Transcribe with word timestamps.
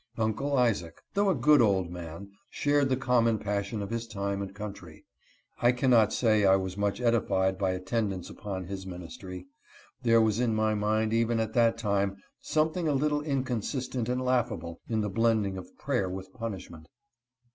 Uncle 0.17 0.57
Isaac, 0.57 0.99
though 1.13 1.29
a 1.29 1.35
good 1.35 1.61
old• 1.61 1.87
man, 1.91 2.31
^Shared 2.51 2.89
lire 2.89 2.95
common 2.97 3.37
passion 3.37 3.83
of 3.83 3.91
his 3.91 4.07
time 4.07 4.41
and 4.41 4.51
country. 4.51 5.05
I 5.61 5.71
cannot 5.71 6.11
say 6.11 6.43
I 6.43 6.55
was 6.55 6.75
much 6.75 6.99
edified 6.99 7.59
by 7.59 7.73
attendance 7.73 8.27
upon 8.27 8.63
his 8.63 8.87
ministry. 8.87 9.45
There 10.01 10.19
was 10.19 10.39
in 10.39 10.55
my 10.55 10.73
mind, 10.73 11.13
even 11.13 11.39
at 11.39 11.53
that 11.53 11.77
time, 11.77 12.17
something 12.39 12.87
a 12.87 12.93
little 12.95 13.21
inconsistent 13.21 14.09
and 14.09 14.19
laughable 14.25 14.81
in 14.89 15.01
the 15.01 15.09
blending 15.11 15.55
of 15.55 15.67
prayer 15.77 16.09
with 16.09 16.33
punishment. 16.33 16.49
48 16.87 16.87
MY 16.87 16.87
MASTER, 16.87 16.87
CAPT. 16.87 16.87
ANTHONY. 16.87 16.87